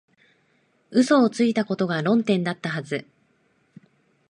[0.89, 3.05] 嘘をついたことが論点だったはず